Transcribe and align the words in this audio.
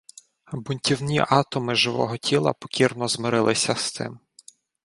Бунтівні 0.53 1.25
атоми 1.29 1.75
живого 1.75 2.17
тіла 2.17 2.53
покірно 2.53 3.07
змирилися 3.07 3.75
з 3.75 3.91
цим. 3.91 4.19